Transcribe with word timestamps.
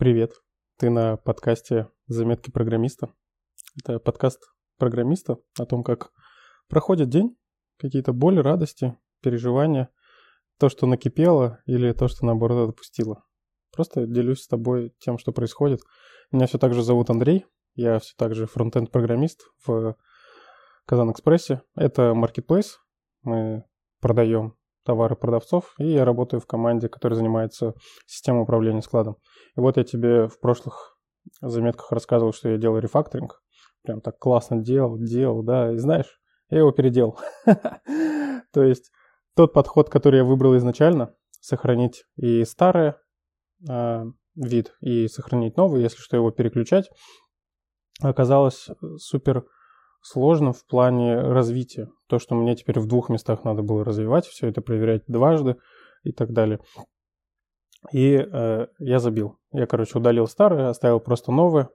Привет, 0.00 0.32
ты 0.78 0.88
на 0.88 1.18
подкасте 1.18 1.90
«Заметки 2.06 2.50
программиста». 2.50 3.12
Это 3.84 3.98
подкаст 3.98 4.40
программиста 4.78 5.36
о 5.58 5.66
том, 5.66 5.84
как 5.84 6.10
проходит 6.70 7.10
день, 7.10 7.36
какие-то 7.76 8.14
боли, 8.14 8.38
радости, 8.38 8.96
переживания, 9.20 9.90
то, 10.58 10.70
что 10.70 10.86
накипело 10.86 11.60
или 11.66 11.92
то, 11.92 12.08
что 12.08 12.24
наоборот 12.24 12.70
отпустило. 12.70 13.26
Просто 13.72 14.06
делюсь 14.06 14.40
с 14.40 14.48
тобой 14.48 14.94
тем, 15.00 15.18
что 15.18 15.32
происходит. 15.32 15.82
Меня 16.32 16.46
все 16.46 16.56
так 16.56 16.72
же 16.72 16.82
зовут 16.82 17.10
Андрей, 17.10 17.44
я 17.74 17.98
все 17.98 18.14
так 18.16 18.34
же 18.34 18.46
фронтенд-программист 18.46 19.42
в 19.66 19.96
Казан-Экспрессе. 20.86 21.60
Это 21.74 22.14
маркетплейс, 22.14 22.78
мы 23.20 23.66
продаем 24.00 24.56
товары 24.84 25.16
продавцов, 25.16 25.74
и 25.78 25.88
я 25.88 26.04
работаю 26.04 26.40
в 26.40 26.46
команде, 26.46 26.88
которая 26.88 27.16
занимается 27.16 27.74
системой 28.06 28.42
управления 28.42 28.82
складом. 28.82 29.16
И 29.56 29.60
вот 29.60 29.76
я 29.76 29.84
тебе 29.84 30.28
в 30.28 30.40
прошлых 30.40 30.98
заметках 31.40 31.92
рассказывал, 31.92 32.32
что 32.32 32.48
я 32.48 32.56
делаю 32.56 32.82
рефакторинг. 32.82 33.42
Прям 33.82 34.00
так 34.00 34.18
классно 34.18 34.58
делал, 34.58 34.98
делал, 34.98 35.42
да, 35.42 35.72
и 35.72 35.76
знаешь, 35.76 36.20
я 36.50 36.58
его 36.58 36.72
переделал. 36.72 37.18
То 38.52 38.62
есть 38.62 38.90
тот 39.36 39.52
подход, 39.52 39.88
который 39.88 40.18
я 40.18 40.24
выбрал 40.24 40.56
изначально, 40.56 41.14
сохранить 41.40 42.04
и 42.16 42.44
старый 42.44 42.94
э, 43.68 44.04
вид, 44.34 44.74
и 44.80 45.08
сохранить 45.08 45.56
новый, 45.56 45.82
если 45.82 45.98
что, 45.98 46.16
его 46.16 46.30
переключать, 46.30 46.90
оказалось 48.00 48.68
супер 48.98 49.46
сложно 50.02 50.52
в 50.52 50.64
плане 50.66 51.20
развития. 51.20 51.88
То, 52.08 52.18
что 52.18 52.34
мне 52.34 52.56
теперь 52.56 52.80
в 52.80 52.86
двух 52.86 53.08
местах 53.08 53.44
надо 53.44 53.62
было 53.62 53.84
развивать, 53.84 54.26
все 54.26 54.48
это 54.48 54.60
проверять 54.60 55.04
дважды 55.06 55.56
и 56.02 56.12
так 56.12 56.32
далее. 56.32 56.60
И 57.92 58.14
э, 58.14 58.66
я 58.78 58.98
забил. 58.98 59.38
Я, 59.52 59.66
короче, 59.66 59.98
удалил 59.98 60.26
старое, 60.26 60.68
оставил 60.68 61.00
просто 61.00 61.32
новое. 61.32 61.70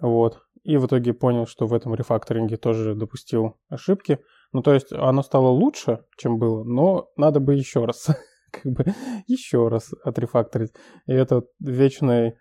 Вот. 0.00 0.42
И 0.64 0.76
в 0.76 0.86
итоге 0.86 1.14
понял, 1.14 1.46
что 1.46 1.66
в 1.66 1.74
этом 1.74 1.94
рефакторинге 1.94 2.56
тоже 2.56 2.94
допустил 2.94 3.56
ошибки. 3.68 4.18
Ну, 4.52 4.62
то 4.62 4.74
есть 4.74 4.92
оно 4.92 5.22
стало 5.22 5.48
лучше, 5.48 6.04
чем 6.16 6.38
было, 6.38 6.64
но 6.64 7.08
надо 7.16 7.40
бы 7.40 7.54
еще 7.54 7.84
раз, 7.84 8.08
как 8.50 8.72
бы 8.72 8.84
еще 9.26 9.68
раз 9.68 9.92
отрефакторить. 10.02 10.72
И 11.06 11.12
это 11.12 11.44
вечный 11.60 12.34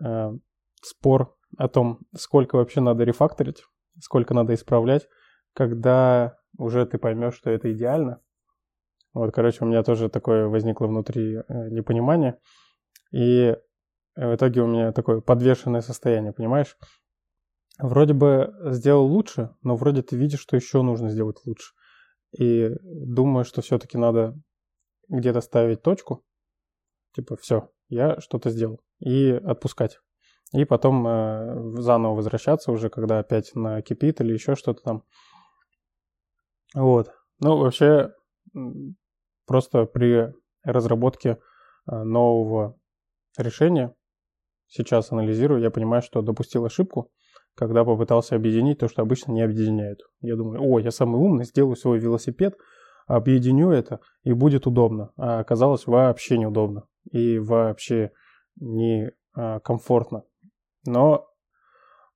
э, 0.00 0.30
спор 0.82 1.36
о 1.56 1.68
том, 1.68 2.00
сколько 2.16 2.56
вообще 2.56 2.80
надо 2.80 3.04
рефакторить, 3.04 3.62
сколько 4.00 4.34
надо 4.34 4.54
исправлять, 4.54 5.08
когда 5.54 6.38
уже 6.56 6.86
ты 6.86 6.98
поймешь, 6.98 7.34
что 7.34 7.50
это 7.50 7.72
идеально. 7.72 8.20
Вот, 9.14 9.32
короче, 9.34 9.64
у 9.64 9.66
меня 9.66 9.82
тоже 9.82 10.08
такое 10.08 10.46
возникло 10.46 10.86
внутри 10.86 11.36
э, 11.36 11.42
непонимание. 11.70 12.38
И 13.12 13.56
в 14.16 14.34
итоге 14.34 14.62
у 14.62 14.66
меня 14.66 14.92
такое 14.92 15.20
подвешенное 15.20 15.80
состояние, 15.80 16.32
понимаешь? 16.32 16.76
Вроде 17.78 18.12
бы 18.12 18.52
сделал 18.70 19.06
лучше, 19.06 19.54
но 19.62 19.76
вроде 19.76 20.02
ты 20.02 20.16
видишь, 20.16 20.40
что 20.40 20.56
еще 20.56 20.82
нужно 20.82 21.10
сделать 21.10 21.38
лучше. 21.44 21.72
И 22.36 22.70
думаю, 22.82 23.44
что 23.44 23.62
все-таки 23.62 23.96
надо 23.96 24.34
где-то 25.08 25.40
ставить 25.40 25.82
точку. 25.82 26.24
Типа, 27.14 27.36
все, 27.36 27.70
я 27.88 28.20
что-то 28.20 28.50
сделал. 28.50 28.80
И 28.98 29.30
отпускать. 29.30 30.00
И 30.52 30.64
потом 30.64 31.06
э, 31.06 31.80
заново 31.80 32.14
возвращаться 32.14 32.72
уже, 32.72 32.88
когда 32.88 33.18
опять 33.18 33.54
накипит 33.54 34.20
или 34.20 34.32
еще 34.32 34.54
что-то 34.54 34.82
там. 34.82 35.02
Вот. 36.74 37.12
Ну, 37.40 37.58
вообще, 37.58 38.14
просто 39.46 39.84
при 39.84 40.32
разработке 40.62 41.38
э, 41.90 42.02
нового 42.02 42.78
решения, 43.36 43.94
сейчас 44.66 45.12
анализирую, 45.12 45.60
я 45.60 45.70
понимаю, 45.70 46.02
что 46.02 46.22
допустил 46.22 46.64
ошибку, 46.64 47.10
когда 47.54 47.84
попытался 47.84 48.36
объединить 48.36 48.78
то, 48.78 48.88
что 48.88 49.02
обычно 49.02 49.32
не 49.32 49.42
объединяют. 49.42 50.00
Я 50.20 50.36
думаю, 50.36 50.62
о, 50.62 50.78
я 50.78 50.90
самый 50.90 51.20
умный, 51.20 51.44
сделаю 51.44 51.76
свой 51.76 51.98
велосипед, 51.98 52.56
объединю 53.06 53.70
это, 53.70 54.00
и 54.22 54.32
будет 54.32 54.66
удобно. 54.66 55.12
А 55.16 55.40
оказалось 55.40 55.86
вообще 55.86 56.38
неудобно 56.38 56.84
и 57.10 57.38
вообще 57.38 58.12
не 58.56 59.10
а, 59.34 59.60
комфортно 59.60 60.24
но 60.84 61.26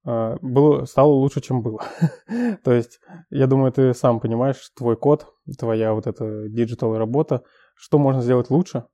э, 0.04 0.36
было, 0.40 0.84
стало 0.84 1.12
лучше, 1.12 1.40
чем 1.40 1.62
было. 1.62 1.82
То 2.64 2.72
есть, 2.72 3.00
я 3.30 3.46
думаю, 3.46 3.72
ты 3.72 3.94
сам 3.94 4.20
понимаешь, 4.20 4.70
твой 4.76 4.96
код, 4.96 5.32
твоя 5.58 5.94
вот 5.94 6.06
эта 6.06 6.48
digital 6.48 6.96
работа, 6.96 7.42
что 7.74 7.98
можно 7.98 8.22
сделать 8.22 8.50
лучше, 8.50 8.86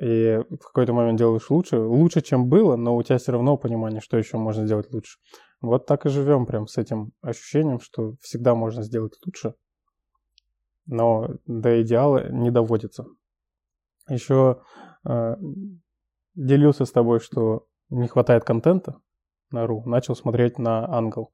и 0.00 0.40
в 0.50 0.66
какой-то 0.66 0.92
момент 0.92 1.18
делаешь 1.18 1.48
лучше, 1.50 1.78
лучше, 1.78 2.20
чем 2.20 2.48
было, 2.48 2.76
но 2.76 2.96
у 2.96 3.02
тебя 3.02 3.18
все 3.18 3.32
равно 3.32 3.56
понимание, 3.56 4.00
что 4.00 4.16
еще 4.16 4.38
можно 4.38 4.66
сделать 4.66 4.92
лучше. 4.92 5.18
Вот 5.60 5.86
так 5.86 6.04
и 6.04 6.10
живем 6.10 6.46
прям 6.46 6.66
с 6.66 6.78
этим 6.78 7.12
ощущением, 7.22 7.78
что 7.80 8.14
всегда 8.20 8.54
можно 8.54 8.82
сделать 8.82 9.14
лучше, 9.24 9.54
но 10.86 11.28
до 11.46 11.80
идеала 11.82 12.28
не 12.28 12.50
доводится. 12.50 13.06
Еще 14.08 14.60
э, 15.08 15.36
делился 16.34 16.84
с 16.84 16.90
тобой, 16.90 17.20
что 17.20 17.66
не 17.94 18.08
хватает 18.08 18.44
контента 18.44 19.00
на 19.50 19.66
ру, 19.66 19.82
начал 19.86 20.14
смотреть 20.14 20.58
на 20.58 20.86
Англ. 20.86 21.32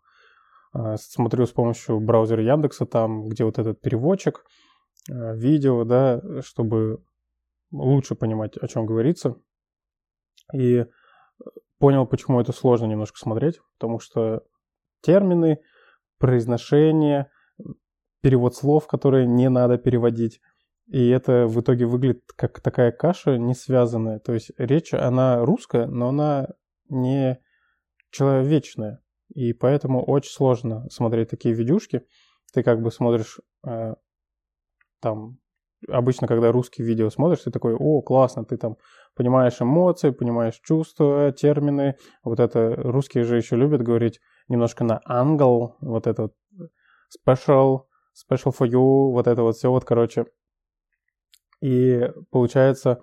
А, 0.72 0.96
смотрю 0.96 1.46
с 1.46 1.52
помощью 1.52 2.00
браузера 2.00 2.42
Яндекса, 2.42 2.86
там, 2.86 3.28
где 3.28 3.44
вот 3.44 3.58
этот 3.58 3.80
переводчик, 3.80 4.44
а, 5.10 5.34
видео, 5.34 5.84
да, 5.84 6.20
чтобы 6.42 7.02
лучше 7.72 8.14
понимать, 8.14 8.56
о 8.56 8.68
чем 8.68 8.86
говорится. 8.86 9.36
И 10.54 10.86
понял, 11.78 12.06
почему 12.06 12.40
это 12.40 12.52
сложно 12.52 12.86
немножко 12.86 13.18
смотреть, 13.18 13.60
потому 13.78 13.98
что 13.98 14.42
термины, 15.00 15.60
произношение, 16.18 17.30
перевод 18.20 18.54
слов, 18.54 18.86
которые 18.86 19.26
не 19.26 19.48
надо 19.48 19.78
переводить, 19.78 20.40
и 20.90 21.08
это 21.08 21.46
в 21.46 21.60
итоге 21.60 21.86
выглядит 21.86 22.24
как 22.34 22.60
такая 22.60 22.90
каша 22.90 23.38
не 23.38 23.54
связанная. 23.54 24.18
То 24.18 24.32
есть 24.32 24.50
речь, 24.58 24.92
она 24.92 25.44
русская, 25.44 25.86
но 25.86 26.08
она 26.08 26.48
не 26.88 27.40
человечная. 28.10 29.00
И 29.32 29.52
поэтому 29.52 30.04
очень 30.04 30.32
сложно 30.32 30.88
смотреть 30.90 31.30
такие 31.30 31.54
видюшки. 31.54 32.02
Ты 32.52 32.64
как 32.64 32.82
бы 32.82 32.90
смотришь 32.90 33.38
э, 33.64 33.94
там, 35.00 35.38
обычно, 35.88 36.26
когда 36.26 36.50
русские 36.50 36.88
видео 36.88 37.08
смотришь, 37.08 37.42
ты 37.42 37.52
такой, 37.52 37.76
о, 37.76 38.02
классно, 38.02 38.44
ты 38.44 38.56
там 38.56 38.76
понимаешь 39.14 39.62
эмоции, 39.62 40.10
понимаешь 40.10 40.58
чувства, 40.60 41.30
термины. 41.30 41.94
Вот 42.24 42.40
это 42.40 42.74
русские 42.74 43.22
же 43.22 43.36
еще 43.36 43.54
любят 43.54 43.82
говорить 43.82 44.18
немножко 44.48 44.82
на 44.82 45.00
англ, 45.04 45.76
вот 45.80 46.08
это 46.08 46.22
вот 46.22 46.34
special, 47.16 47.82
special 48.12 48.52
for 48.52 48.68
you, 48.68 49.12
вот 49.12 49.28
это 49.28 49.42
вот 49.42 49.54
все 49.54 49.70
вот, 49.70 49.84
короче, 49.84 50.26
и 51.60 52.10
получается, 52.30 53.00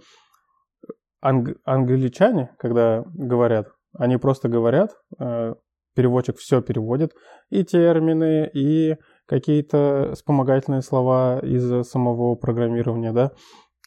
анг- 1.24 1.58
англичане, 1.64 2.56
когда 2.58 3.04
говорят, 3.14 3.68
они 3.94 4.18
просто 4.18 4.50
говорят, 4.50 4.92
э, 5.20 5.56
переводчик 5.96 6.38
все 6.38 6.62
переводит, 6.62 7.14
и 7.50 7.64
термины, 7.64 8.50
и 8.54 8.98
какие-то 9.26 10.12
вспомогательные 10.14 10.82
слова 10.82 11.40
из 11.40 11.88
самого 11.88 12.36
программирования, 12.36 13.12
да, 13.12 13.32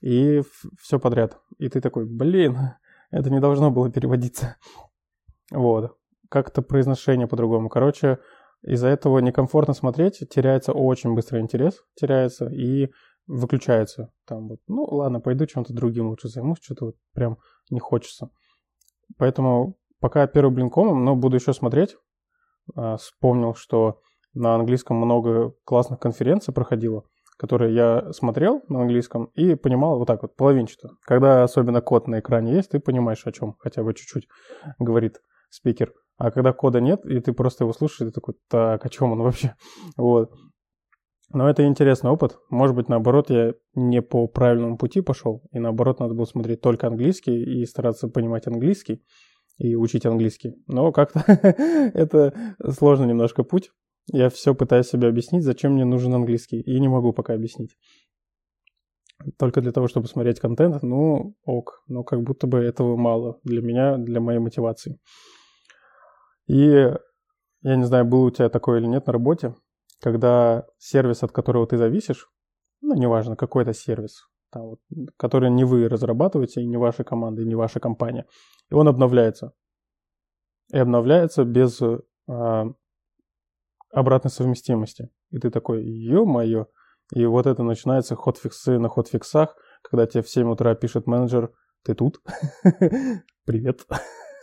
и 0.03 0.43
все 0.81 0.99
подряд. 0.99 1.39
И 1.59 1.69
ты 1.69 1.81
такой, 1.81 2.07
блин, 2.07 2.57
это 3.11 3.31
не 3.31 3.41
должно 3.41 3.71
было 3.71 3.91
переводиться. 3.91 4.57
Вот. 5.53 5.97
Как-то 6.29 6.63
произношение 6.63 7.27
по-другому. 7.27 7.69
Короче, 7.69 8.19
из-за 8.63 8.89
этого 8.89 9.19
некомфортно 9.19 9.75
смотреть, 9.75 10.23
теряется 10.31 10.73
очень 10.73 11.15
быстро 11.15 11.41
интерес, 11.41 11.83
теряется, 11.95 12.47
и 12.47 12.91
выключается. 13.27 14.13
Там 14.27 14.49
вот, 14.49 14.61
ну 14.67 14.85
ладно, 14.85 15.21
пойду 15.21 15.47
чем-то 15.47 15.73
другим 15.73 16.09
лучше 16.09 16.29
займусь, 16.29 16.59
что-то 16.61 16.87
вот 16.87 16.97
прям 17.15 17.39
не 17.71 17.81
хочется. 17.81 18.31
Поэтому 19.19 19.77
пока 20.01 20.27
первым 20.27 20.55
блинкомом, 20.55 21.05
но 21.05 21.17
буду 21.17 21.37
еще 21.37 21.53
смотреть. 21.53 21.97
А, 22.75 22.97
вспомнил, 22.97 23.55
что 23.55 24.01
на 24.35 24.55
английском 24.55 24.97
много 24.97 25.55
классных 25.65 25.99
конференций 25.99 26.55
проходило, 26.55 27.05
которые 27.37 27.75
я 27.75 28.13
смотрел 28.13 28.63
на 28.69 28.83
английском 28.83 29.27
и 29.35 29.55
понимал 29.55 29.99
вот 29.99 30.07
так 30.07 30.23
вот 30.23 30.37
половинчато. 30.37 30.91
Когда 31.03 31.43
особенно 31.43 31.81
код 31.81 32.07
на 32.07 32.21
экране 32.21 32.55
есть, 32.55 32.71
ты 32.71 32.81
понимаешь, 32.81 33.27
о 33.27 33.33
чем 33.33 33.57
хотя 33.59 33.83
бы 33.83 33.95
чуть-чуть 33.95 34.29
говорит 34.79 35.21
спикер. 35.51 35.93
А 36.17 36.31
когда 36.31 36.53
кода 36.53 36.81
нет, 36.81 37.05
и 37.07 37.19
ты 37.21 37.33
просто 37.33 37.65
его 37.65 37.73
слушаешь, 37.73 38.11
ты 38.11 38.15
такой, 38.15 38.35
так, 38.49 38.85
о 38.85 38.89
чем 38.89 39.13
он 39.13 39.23
вообще? 39.23 39.55
Вот. 39.97 40.31
Но 41.33 41.49
это 41.49 41.65
интересный 41.65 42.11
опыт. 42.11 42.39
Может 42.51 42.75
быть, 42.75 42.89
наоборот, 42.89 43.31
я 43.31 43.55
не 43.75 44.03
по 44.03 44.27
правильному 44.27 44.77
пути 44.77 45.01
пошел, 45.01 45.43
и 45.53 45.61
наоборот, 45.61 46.01
надо 46.01 46.15
было 46.15 46.25
смотреть 46.25 46.61
только 46.61 46.89
английский 46.89 47.61
и 47.61 47.65
стараться 47.67 48.09
понимать 48.09 48.49
английский 48.49 49.05
и 49.57 49.77
учить 49.77 50.07
английский. 50.07 50.57
Но 50.67 50.91
как-то 50.91 51.23
это 51.95 52.35
сложно 52.69 53.05
немножко 53.05 53.45
путь. 53.45 53.71
Я 54.13 54.29
все 54.29 54.57
пытаюсь 54.57 54.89
себе 54.89 55.07
объяснить, 55.07 55.45
зачем 55.45 55.75
мне 55.75 55.85
нужен 55.85 56.13
английский, 56.15 56.61
и 56.61 56.81
не 56.81 56.89
могу 56.89 57.13
пока 57.13 57.35
объяснить. 57.35 57.77
только 59.39 59.61
для 59.61 59.71
того, 59.71 59.87
чтобы 59.87 60.09
смотреть 60.09 60.41
контент, 60.41 60.83
ну, 60.83 61.37
ок, 61.45 61.85
но 61.87 62.03
как 62.03 62.23
будто 62.23 62.49
бы 62.49 62.59
этого 62.59 62.97
мало 62.97 63.39
для 63.45 63.63
меня, 63.63 63.99
для 63.99 64.21
моей 64.21 64.41
мотивации. 64.41 64.99
И 66.49 66.91
я 67.63 67.77
не 67.77 67.85
знаю, 67.85 68.05
было 68.05 68.27
у 68.27 68.31
тебя 68.31 68.49
такое 68.49 68.81
или 68.81 68.87
нет 68.87 69.07
на 69.07 69.13
работе, 69.13 69.55
когда 70.01 70.67
сервис, 70.79 71.23
от 71.23 71.33
которого 71.33 71.67
ты 71.67 71.77
зависишь, 71.77 72.29
ну, 72.81 72.95
неважно, 72.95 73.37
какой-то 73.37 73.73
сервис, 73.73 74.29
там, 74.51 74.63
вот, 74.63 74.81
который 75.17 75.51
не 75.51 75.65
вы 75.65 75.89
разрабатываете, 75.89 76.63
и 76.63 76.67
не 76.67 76.77
ваша 76.77 77.05
команда, 77.05 77.43
и 77.43 77.47
не 77.47 77.55
ваша 77.55 77.81
компания, 77.81 78.27
и 78.71 78.75
он 78.75 78.89
обновляется. 78.89 79.53
И 80.73 80.79
обновляется 80.79 81.45
без 81.45 81.81
э, 81.83 82.65
обратной 83.93 84.31
совместимости. 84.31 85.11
И 85.31 85.39
ты 85.39 85.51
такой, 85.51 85.85
ё-моё, 85.85 86.67
и 87.13 87.27
вот 87.27 87.47
это 87.47 87.63
начинается 87.63 88.15
хотфиксы 88.15 88.79
на 88.79 88.89
хотфиксах, 88.89 89.57
когда 89.83 90.07
тебе 90.07 90.23
в 90.23 90.29
7 90.29 90.51
утра 90.51 90.75
пишет 90.75 91.07
менеджер, 91.07 91.53
ты 91.85 91.95
тут? 91.95 92.21
Привет. 93.45 93.87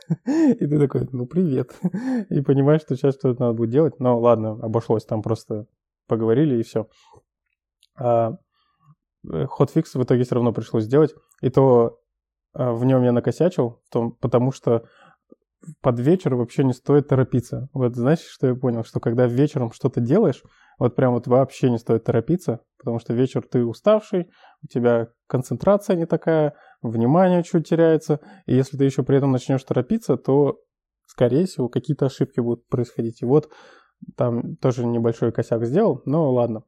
И 0.26 0.68
ты 0.68 0.80
такой, 0.80 1.08
ну 1.12 1.26
привет. 1.26 1.76
И 2.30 2.42
понимаешь, 2.42 2.82
что 2.82 2.96
сейчас 2.96 3.16
что-то 3.16 3.42
надо 3.42 3.54
будет 3.54 3.70
делать. 3.70 4.00
Но 4.00 4.20
ладно, 4.20 4.52
обошлось, 4.62 5.06
там 5.06 5.22
просто 5.22 5.68
поговорили 6.08 6.60
и 6.60 6.64
все. 6.64 6.88
А 8.00 8.38
хотфикс 9.48 9.96
в 9.96 10.04
итоге 10.04 10.24
все 10.24 10.36
равно 10.36 10.54
пришлось 10.54 10.86
сделать. 10.86 11.14
И 11.42 11.50
то 11.50 12.00
а, 12.54 12.74
в 12.74 12.86
нем 12.86 13.04
я 13.04 13.12
накосячил, 13.12 13.82
потому 14.20 14.52
что 14.52 14.86
под 15.82 16.00
вечер 16.00 16.36
вообще 16.36 16.64
не 16.64 16.74
стоит 16.74 17.08
торопиться. 17.08 17.70
Вот 17.74 17.96
знаешь, 17.96 18.22
что 18.22 18.48
я 18.48 18.56
понял? 18.56 18.84
Что 18.84 19.00
когда 19.00 19.26
вечером 19.26 19.72
что-то 19.72 20.00
делаешь, 20.00 20.44
вот 20.80 20.96
прям 20.96 21.14
вот 21.14 21.28
вообще 21.28 21.70
не 21.70 21.78
стоит 21.78 22.04
торопиться, 22.04 22.62
потому 22.78 23.00
что 23.00 23.14
вечер 23.14 23.44
ты 23.44 23.66
уставший, 23.66 24.30
у 24.64 24.68
тебя 24.68 25.10
концентрация 25.28 25.96
не 25.96 26.06
такая, 26.06 26.54
внимание 26.82 27.44
чуть 27.44 27.68
теряется, 27.68 28.20
и 28.46 28.56
если 28.56 28.78
ты 28.78 28.86
еще 28.86 29.04
при 29.04 29.18
этом 29.18 29.32
начнешь 29.32 29.64
торопиться, 29.64 30.18
то, 30.18 30.60
скорее 31.06 31.46
всего, 31.46 31.70
какие-то 31.70 32.06
ошибки 32.06 32.40
будут 32.40 32.68
происходить. 32.68 33.22
И 33.22 33.26
вот 33.26 33.50
там 34.16 34.56
тоже 34.58 34.86
небольшой 34.86 35.32
косяк 35.32 35.66
сделал, 35.66 36.02
но 36.06 36.32
ладно. 36.32 36.64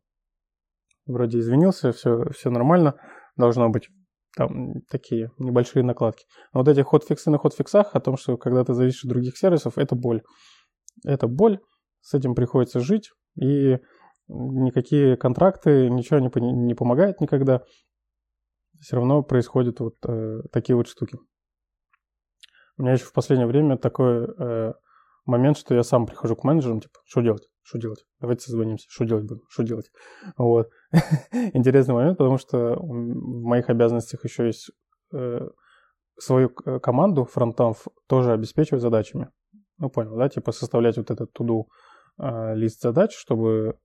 Вроде 1.05 1.39
извинился, 1.39 1.91
все, 1.91 2.29
все 2.31 2.49
нормально, 2.49 2.95
должно 3.35 3.69
быть 3.69 3.89
там 4.35 4.81
такие 4.89 5.31
небольшие 5.37 5.83
накладки. 5.83 6.25
Но 6.53 6.59
вот 6.59 6.67
эти 6.67 6.81
хотфиксы 6.81 7.29
на 7.29 7.37
хотфиксах 7.37 7.95
о 7.95 7.99
том, 7.99 8.17
что 8.17 8.37
когда 8.37 8.63
ты 8.63 8.73
зависишь 8.73 9.03
от 9.03 9.09
других 9.09 9.37
сервисов, 9.37 9.77
это 9.77 9.95
боль. 9.95 10.21
Это 11.05 11.27
боль, 11.27 11.59
с 12.01 12.13
этим 12.13 12.35
приходится 12.35 12.79
жить, 12.79 13.11
и 13.35 13.79
никакие 14.27 15.17
контракты, 15.17 15.89
ничего 15.89 16.19
не, 16.19 16.51
не 16.51 16.75
помогает 16.75 17.19
никогда. 17.21 17.63
Все 18.79 18.95
равно 18.95 19.23
происходят 19.23 19.79
вот 19.79 19.95
э, 20.07 20.41
такие 20.51 20.75
вот 20.75 20.87
штуки. 20.87 21.17
У 22.77 22.81
меня 22.81 22.93
еще 22.93 23.05
в 23.05 23.13
последнее 23.13 23.47
время 23.47 23.77
такой 23.77 24.25
э, 24.25 24.73
момент, 25.25 25.57
что 25.57 25.75
я 25.75 25.83
сам 25.83 26.05
прихожу 26.05 26.35
к 26.35 26.43
менеджерам, 26.43 26.79
типа, 26.79 26.99
что 27.05 27.21
делать, 27.21 27.49
что 27.61 27.77
делать, 27.77 28.05
давайте 28.19 28.45
созвонимся, 28.45 28.87
что 28.89 29.05
делать 29.05 29.25
будем, 29.25 29.43
что 29.49 29.63
делать. 29.63 29.91
Вот. 30.37 30.69
Интересный 31.53 31.93
момент, 31.93 32.17
потому 32.17 32.37
что 32.37 32.75
в 32.75 33.43
моих 33.43 33.69
обязанностях 33.69 34.23
еще 34.23 34.47
есть 34.47 34.71
э, 35.13 35.47
свою 36.17 36.51
э, 36.65 36.79
команду 36.79 37.25
фронтов 37.25 37.87
тоже 38.07 38.31
обеспечивать 38.31 38.81
задачами. 38.81 39.29
Ну, 39.77 39.89
понял, 39.89 40.15
да, 40.17 40.29
типа 40.29 40.51
составлять 40.51 40.97
вот 40.97 41.11
этот 41.11 41.33
туду 41.33 41.69
э, 42.17 42.55
лист 42.55 42.81
задач, 42.81 43.13
чтобы 43.13 43.77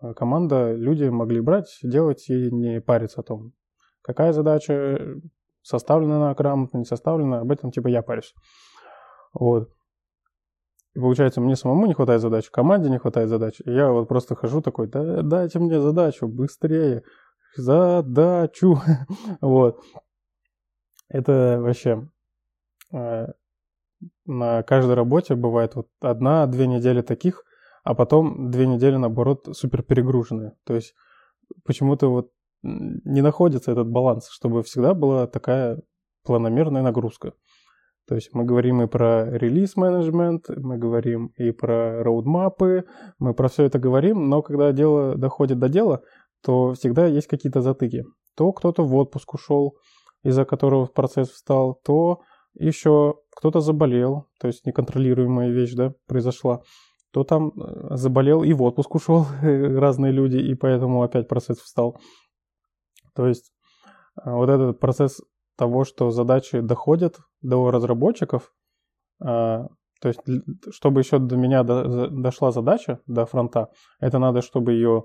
Э, 0.00 0.14
команда, 0.14 0.72
люди 0.74 1.04
могли 1.04 1.40
брать, 1.40 1.78
делать 1.82 2.28
и 2.28 2.50
не 2.50 2.80
париться 2.80 3.20
о 3.20 3.24
том, 3.24 3.52
какая 4.02 4.32
задача 4.32 5.20
составлена 5.62 6.16
она 6.16 6.34
грамотно, 6.34 6.78
не 6.78 6.84
составлена, 6.84 7.40
об 7.40 7.50
этом 7.52 7.70
типа 7.70 7.88
я 7.88 8.02
парюсь. 8.02 8.34
Вот. 9.32 9.70
И 10.94 10.98
получается, 10.98 11.40
мне 11.40 11.54
самому 11.54 11.86
не 11.86 11.94
хватает 11.94 12.20
задач, 12.20 12.50
команде 12.50 12.90
не 12.90 12.98
хватает 12.98 13.28
задач. 13.28 13.60
И 13.64 13.70
я 13.70 13.90
вот 13.90 14.08
просто 14.08 14.34
хожу 14.34 14.60
такой, 14.60 14.88
да, 14.88 15.22
дайте 15.22 15.58
мне 15.58 15.80
задачу, 15.80 16.26
быстрее, 16.26 17.04
задачу. 17.56 18.80
вот. 19.40 19.80
Это 21.08 21.58
вообще 21.60 22.08
э, 22.92 23.26
на 24.26 24.62
каждой 24.62 24.94
работе 24.94 25.34
бывает 25.34 25.74
вот 25.74 25.88
одна-две 26.00 26.66
недели 26.66 27.02
таких, 27.02 27.44
а 27.84 27.94
потом 27.94 28.50
две 28.50 28.66
недели, 28.66 28.96
наоборот, 28.96 29.48
супер 29.52 29.82
перегруженные. 29.82 30.56
То 30.64 30.74
есть 30.74 30.94
почему-то 31.64 32.08
вот 32.08 32.30
не 32.62 33.22
находится 33.22 33.72
этот 33.72 33.88
баланс, 33.88 34.28
чтобы 34.30 34.62
всегда 34.62 34.94
была 34.94 35.26
такая 35.26 35.80
планомерная 36.24 36.82
нагрузка. 36.82 37.32
То 38.06 38.16
есть 38.16 38.30
мы 38.32 38.44
говорим 38.44 38.82
и 38.82 38.86
про 38.86 39.30
релиз-менеджмент, 39.30 40.48
мы 40.48 40.78
говорим 40.78 41.32
и 41.36 41.52
про 41.52 42.02
роудмапы, 42.02 42.84
мы 43.18 43.34
про 43.34 43.48
все 43.48 43.64
это 43.64 43.78
говорим, 43.78 44.28
но 44.28 44.42
когда 44.42 44.72
дело 44.72 45.16
доходит 45.16 45.58
до 45.58 45.68
дела, 45.68 46.02
то 46.42 46.72
всегда 46.72 47.06
есть 47.06 47.28
какие-то 47.28 47.60
затыки. 47.60 48.04
То 48.36 48.52
кто-то 48.52 48.84
в 48.84 48.94
отпуск 48.96 49.34
ушел, 49.34 49.76
из-за 50.24 50.44
которого 50.44 50.86
процесс 50.86 51.28
встал, 51.28 51.80
то 51.84 52.20
еще 52.54 53.14
кто-то 53.36 53.60
заболел, 53.60 54.26
то 54.40 54.48
есть 54.48 54.66
неконтролируемая 54.66 55.50
вещь 55.50 55.74
да, 55.74 55.94
произошла 56.08 56.62
то 57.12 57.24
там 57.24 57.50
э, 57.50 57.96
заболел 57.96 58.42
и 58.42 58.52
в 58.52 58.62
отпуск 58.62 58.94
ушел 58.94 59.26
разные 59.42 60.12
люди, 60.12 60.36
и 60.36 60.54
поэтому 60.54 61.02
опять 61.02 61.28
процесс 61.28 61.58
встал. 61.58 61.98
То 63.20 63.26
есть 63.26 63.52
э, 64.24 64.30
вот 64.30 64.48
этот 64.48 64.80
процесс 64.80 65.20
того, 65.58 65.84
что 65.84 66.10
задачи 66.10 66.60
доходят 66.60 67.18
до 67.42 67.70
разработчиков, 67.70 68.50
э, 69.20 69.26
то 69.26 70.08
есть 70.08 70.20
чтобы 70.70 71.02
еще 71.02 71.18
до 71.18 71.36
меня 71.36 71.62
дошла 71.62 72.50
задача, 72.50 73.00
до 73.06 73.26
фронта, 73.26 73.68
это 73.98 74.18
надо, 74.18 74.40
чтобы 74.40 74.72
ее 74.72 75.04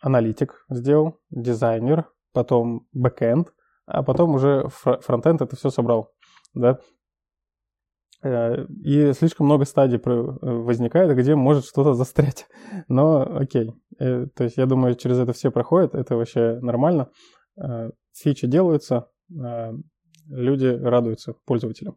аналитик 0.00 0.64
сделал, 0.70 1.20
дизайнер, 1.28 2.10
потом 2.32 2.88
бэкэнд, 2.92 3.52
а 3.84 4.02
потом 4.02 4.34
уже 4.36 4.68
фронтенд 4.70 5.42
это 5.42 5.56
все 5.56 5.68
собрал. 5.68 6.14
Да? 6.54 6.78
Э, 8.22 8.64
и 8.84 9.12
слишком 9.12 9.46
много 9.46 9.64
стадий 9.64 10.00
возникает, 10.02 11.16
где 11.16 11.34
может 11.34 11.64
что-то 11.64 11.94
застрять. 11.94 12.46
Но 12.88 13.22
окей. 13.22 13.72
Э, 13.98 14.26
то 14.34 14.44
есть 14.44 14.56
я 14.56 14.66
думаю, 14.66 14.94
через 14.94 15.18
это 15.18 15.32
все 15.32 15.50
проходят, 15.50 15.94
это 15.94 16.16
вообще 16.16 16.58
нормально. 16.60 17.10
Э, 17.60 17.90
фичи 18.12 18.46
делаются, 18.46 19.08
люди 20.28 20.66
радуются 20.66 21.34
пользователям. 21.44 21.96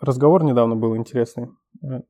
Разговор 0.00 0.42
недавно 0.44 0.76
был 0.76 0.96
интересный. 0.96 1.48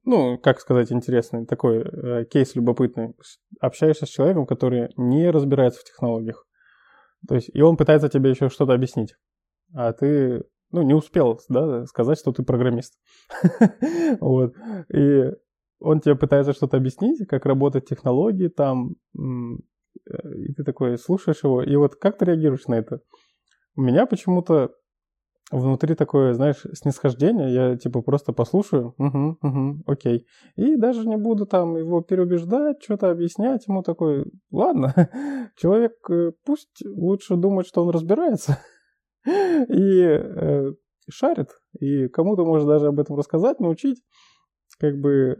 Ну, 0.04 0.38
как 0.38 0.60
сказать, 0.60 0.90
интересный. 0.92 1.46
Такой 1.46 2.26
кейс 2.26 2.54
любопытный. 2.54 3.14
Общаешься 3.60 4.06
с 4.06 4.10
человеком, 4.10 4.46
который 4.46 4.90
не 4.96 5.30
разбирается 5.30 5.80
в 5.80 5.84
технологиях. 5.84 6.46
То 7.28 7.34
есть, 7.34 7.50
и 7.52 7.60
он 7.62 7.76
пытается 7.76 8.08
тебе 8.08 8.30
еще 8.30 8.48
что-то 8.48 8.72
объяснить. 8.72 9.14
А 9.74 9.92
ты 9.92 10.42
ну, 10.72 10.82
не 10.82 10.94
успел, 10.94 11.40
да, 11.48 11.84
сказать, 11.86 12.18
что 12.18 12.32
ты 12.32 12.42
программист. 12.42 12.94
Вот. 14.20 14.54
И 14.92 15.30
он 15.80 16.00
тебе 16.00 16.14
пытается 16.14 16.52
что-то 16.52 16.76
объяснить, 16.76 17.26
как 17.28 17.46
работают 17.46 17.86
технологии 17.86 18.48
там, 18.48 18.94
и 19.14 20.52
ты 20.54 20.64
такой 20.64 20.98
слушаешь 20.98 21.42
его, 21.42 21.62
и 21.62 21.74
вот 21.76 21.96
как 21.96 22.18
ты 22.18 22.24
реагируешь 22.24 22.66
на 22.66 22.74
это? 22.74 23.00
У 23.76 23.82
меня 23.82 24.06
почему-то 24.06 24.72
внутри 25.50 25.94
такое, 25.94 26.32
знаешь, 26.32 26.64
снисхождение, 26.72 27.52
я 27.52 27.76
типа 27.76 28.00
просто 28.00 28.32
послушаю, 28.32 28.94
угу, 28.96 29.36
угу, 29.42 29.82
окей, 29.86 30.26
и 30.56 30.76
даже 30.76 31.06
не 31.06 31.16
буду 31.16 31.46
там 31.46 31.76
его 31.76 32.00
переубеждать, 32.00 32.82
что-то 32.82 33.10
объяснять, 33.10 33.66
ему 33.68 33.82
такой, 33.82 34.24
ладно, 34.50 34.94
человек 35.56 35.92
э, 36.10 36.32
пусть 36.44 36.82
лучше 36.86 37.36
думает, 37.36 37.66
что 37.66 37.82
он 37.82 37.90
разбирается, 37.90 38.58
и 39.26 40.02
э, 40.02 40.72
шарит, 41.10 41.60
и 41.78 42.08
кому-то 42.08 42.44
может 42.44 42.66
даже 42.66 42.88
об 42.88 43.00
этом 43.00 43.16
рассказать, 43.16 43.60
научить, 43.60 44.02
как 44.78 44.96
бы, 44.98 45.36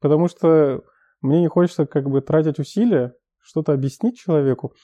потому 0.00 0.28
что 0.28 0.82
мне 1.20 1.40
не 1.40 1.48
хочется 1.48 1.86
как 1.86 2.08
бы 2.08 2.20
тратить 2.20 2.58
усилия, 2.58 3.14
что-то 3.40 3.72
объяснить 3.72 4.16
человеку, 4.16 4.74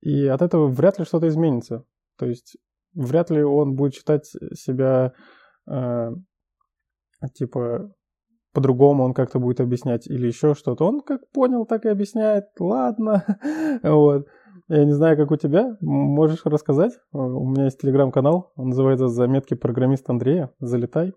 и 0.00 0.26
от 0.26 0.42
этого 0.42 0.68
вряд 0.68 0.98
ли 0.98 1.04
что-то 1.04 1.28
изменится. 1.28 1.84
То 2.18 2.26
есть 2.26 2.56
вряд 2.94 3.30
ли 3.30 3.42
он 3.42 3.74
будет 3.74 3.94
считать 3.94 4.26
себя 4.26 5.12
э, 5.68 6.10
типа 7.34 7.94
по-другому 8.54 9.02
он 9.04 9.14
как-то 9.14 9.40
будет 9.40 9.60
объяснять 9.60 10.06
или 10.06 10.28
еще 10.28 10.54
что-то. 10.54 10.84
Он 10.84 11.00
как 11.00 11.28
понял, 11.32 11.66
так 11.66 11.84
и 11.84 11.88
объясняет. 11.88 12.44
Ладно. 12.58 13.24
вот. 13.82 14.28
Я 14.68 14.84
не 14.84 14.92
знаю, 14.92 15.16
как 15.16 15.30
у 15.30 15.36
тебя. 15.36 15.76
Можешь 15.80 16.44
рассказать? 16.44 16.92
У 17.12 17.48
меня 17.48 17.66
есть 17.66 17.80
телеграм-канал. 17.80 18.52
Он 18.56 18.68
называется 18.68 19.08
«Заметки 19.08 19.54
программиста 19.54 20.12
Андрея». 20.12 20.50
Залетай. 20.58 21.12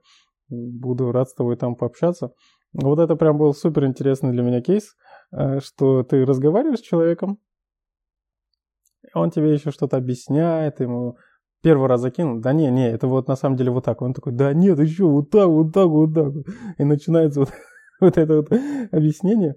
Буду 0.50 1.12
рад 1.12 1.30
с 1.30 1.34
тобой 1.34 1.56
там 1.56 1.76
пообщаться. 1.76 2.34
Вот 2.74 3.00
это 3.00 3.16
прям 3.16 3.38
был 3.38 3.54
супер 3.54 3.86
интересный 3.86 4.32
для 4.32 4.44
меня 4.44 4.62
кейс, 4.62 4.96
э, 5.32 5.60
что 5.62 6.04
ты 6.04 6.26
разговариваешь 6.26 6.80
с 6.80 6.84
человеком, 6.84 7.40
он 9.14 9.32
тебе 9.32 9.54
еще 9.54 9.72
что-то 9.72 9.98
объясняет, 9.98 10.80
ему 10.80 11.18
первый 11.62 11.88
раз 11.88 12.02
закинул, 12.02 12.40
да 12.40 12.54
не, 12.54 12.70
не, 12.70 12.90
это 12.90 13.08
вот 13.08 13.28
на 13.28 13.36
самом 13.36 13.56
деле 13.56 13.72
вот 13.72 13.86
так. 13.86 14.02
Он 14.02 14.14
такой, 14.14 14.34
да 14.34 14.54
нет, 14.54 14.80
еще 14.80 15.06
вот 15.06 15.30
так, 15.30 15.48
вот 15.48 15.74
так, 15.74 15.88
вот 15.88 16.14
так. 16.14 16.34
И 16.78 16.84
начинается 16.84 17.42
вот, 17.42 17.50
вот 18.00 18.18
это 18.18 18.36
вот 18.38 18.50
объяснение. 18.92 19.56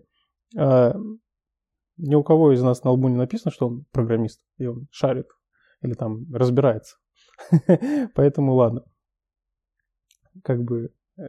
Ни 2.03 2.15
у 2.15 2.23
кого 2.23 2.53
из 2.53 2.63
нас 2.63 2.83
на 2.83 2.93
лбу 2.93 3.09
не 3.09 3.17
написано, 3.17 3.51
что 3.51 3.67
он 3.69 3.85
программист, 3.93 4.41
и 4.57 4.67
он 4.67 4.89
шарит 4.91 5.27
или 5.83 5.95
там 5.95 6.25
разбирается. 6.33 6.97
Поэтому 8.15 8.55
ладно. 8.55 8.85
Как 10.45 10.63
бы 10.63 10.93
э, 11.19 11.23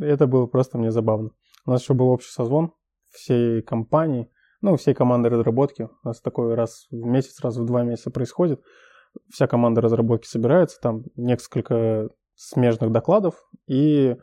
это 0.00 0.26
было 0.26 0.46
просто 0.46 0.78
мне 0.78 0.90
забавно. 0.90 1.30
У 1.64 1.70
нас 1.70 1.82
еще 1.82 1.94
был 1.94 2.08
общий 2.08 2.30
созвон 2.30 2.72
всей 3.10 3.62
компании, 3.62 4.30
ну, 4.60 4.76
всей 4.76 4.94
команды 4.94 5.28
разработки. 5.28 5.88
У 6.02 6.08
нас 6.08 6.20
такой 6.20 6.54
раз 6.54 6.86
в 6.90 6.94
месяц, 6.94 7.40
раз 7.40 7.56
в 7.56 7.64
два 7.64 7.82
месяца 7.82 8.10
происходит. 8.10 8.62
Вся 9.30 9.46
команда 9.46 9.80
разработки 9.80 10.26
собирается, 10.26 10.78
там 10.80 11.04
несколько 11.16 12.10
смежных 12.34 12.92
докладов, 12.92 13.34
и 13.66 14.16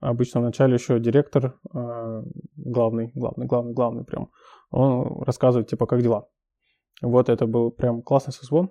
обычно 0.00 0.40
вначале 0.40 0.74
еще 0.74 0.98
директор, 0.98 1.58
э, 1.74 2.22
главный, 2.56 3.12
главный, 3.14 3.46
главный, 3.46 3.72
главный 3.72 4.04
прям, 4.04 4.30
он 4.70 5.22
рассказывает, 5.22 5.68
типа, 5.68 5.86
как 5.86 6.02
дела. 6.02 6.26
Вот 7.02 7.28
это 7.28 7.46
был 7.46 7.70
прям 7.70 8.02
классный 8.02 8.32
созвон, 8.32 8.70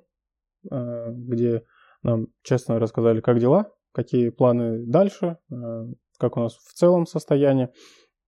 э, 0.69 1.11
где 1.11 1.63
нам 2.03 2.27
честно 2.43 2.79
рассказали, 2.79 3.21
как 3.21 3.39
дела, 3.39 3.71
какие 3.93 4.29
планы 4.29 4.85
дальше, 4.85 5.37
э, 5.51 5.55
как 6.17 6.37
у 6.37 6.41
нас 6.41 6.55
в 6.55 6.73
целом 6.73 7.05
состояние. 7.05 7.71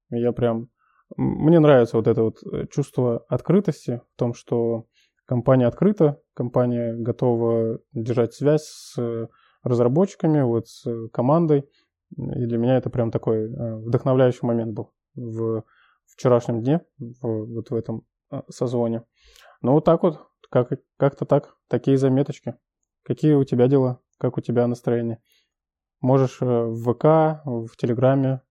Я 0.10 0.31
прям... 0.31 0.70
Мне 1.17 1.60
нравится 1.60 1.98
вот 1.98 2.08
это 2.08 2.24
вот 2.24 2.38
чувство 2.72 3.25
открытости 3.27 4.01
в 4.15 4.17
том, 4.17 4.34
что 4.34 4.86
компания 5.25 5.67
открыта, 5.67 6.22
компания 6.34 6.93
готова 6.96 7.79
держать 7.91 8.34
связь 8.34 8.63
с 8.63 9.27
разработчиками, 9.63 10.41
вот 10.41 10.67
с 10.67 11.10
командой. 11.10 11.70
И 12.18 12.46
для 12.46 12.58
меня 12.58 12.77
это 12.77 12.89
прям 12.89 13.12
такой 13.12 13.50
вдохновляющий 13.50 14.46
момент 14.46 14.74
был 14.74 14.91
в 15.15 15.63
вчерашнем 16.06 16.62
дне, 16.62 16.82
в, 17.00 17.46
вот 17.56 17.70
в 17.70 17.75
этом 17.75 18.06
а, 18.30 18.44
созвоне. 18.50 19.03
Ну, 19.62 19.74
вот 19.74 19.86
так 19.86 20.03
вот, 20.03 20.20
как, 20.50 20.72
как-то 20.98 21.25
так, 21.25 21.56
такие 21.68 21.98
заметочки. 21.98 22.56
Какие 23.03 23.34
у 23.34 23.44
тебя 23.44 23.68
дела, 23.68 24.01
как 24.18 24.38
у 24.38 24.41
тебя 24.41 24.68
настроение? 24.68 25.22
Можешь 26.01 26.41
э, 26.41 26.46
в 26.46 26.94
ВК, 26.94 27.44
в 27.46 27.75
Телеграме, 27.77 28.41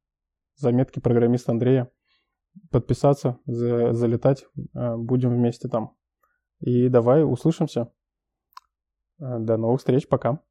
заметки 0.56 1.00
программиста 1.00 1.52
Андрея, 1.52 1.90
подписаться, 2.70 3.38
за, 3.46 3.92
залетать, 3.92 4.46
э, 4.74 4.96
будем 4.96 5.30
вместе 5.30 5.68
там. 5.68 5.96
И 6.60 6.88
давай 6.88 7.24
услышимся. 7.24 7.92
Э, 9.20 9.38
до 9.38 9.56
новых 9.56 9.80
встреч, 9.80 10.08
пока. 10.08 10.42